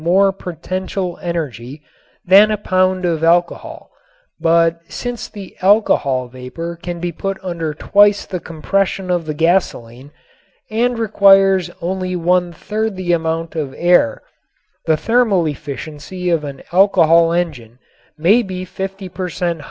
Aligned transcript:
more 0.01 0.31
potential 0.31 1.17
energy 1.21 1.81
than 2.25 2.49
a 2.51 2.57
pound 2.57 3.05
of 3.05 3.23
alcohol, 3.23 3.91
but 4.39 4.81
since 4.89 5.29
the 5.29 5.55
alcohol 5.61 6.27
vapor 6.27 6.75
can 6.81 6.99
be 6.99 7.11
put 7.11 7.37
under 7.43 7.71
twice 7.75 8.25
the 8.25 8.39
compression 8.39 9.11
of 9.11 9.25
the 9.25 9.33
gasoline 9.33 10.11
and 10.71 10.97
requires 10.97 11.69
only 11.81 12.15
one 12.15 12.51
third 12.51 12.95
the 12.95 13.11
amount 13.13 13.55
of 13.55 13.75
air, 13.77 14.23
the 14.85 14.97
thermal 14.97 15.45
efficiency 15.45 16.29
of 16.31 16.43
an 16.43 16.61
alcohol 16.73 17.31
engine 17.31 17.77
may 18.17 18.41
be 18.41 18.65
fifty 18.65 19.07
per 19.07 19.29
cent. 19.29 19.59